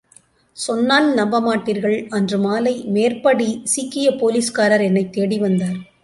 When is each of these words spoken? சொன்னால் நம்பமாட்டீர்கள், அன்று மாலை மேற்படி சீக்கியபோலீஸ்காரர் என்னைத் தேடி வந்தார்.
சொன்னால் 0.57 1.13
நம்பமாட்டீர்கள், 1.13 2.07
அன்று 2.09 2.37
மாலை 2.37 2.83
மேற்படி 2.87 3.49
சீக்கியபோலீஸ்காரர் 3.75 4.81
என்னைத் 4.81 5.13
தேடி 5.13 5.39
வந்தார். 5.39 5.77